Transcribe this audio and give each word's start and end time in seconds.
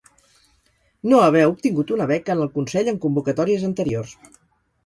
No 1.11 1.19
haver 1.25 1.43
obtingut 1.51 1.93
una 1.97 2.09
beca 2.13 2.37
en 2.39 2.41
el 2.47 2.51
Consell 2.57 2.91
en 2.95 3.01
convocatòries 3.07 3.67
anteriors. 3.73 4.19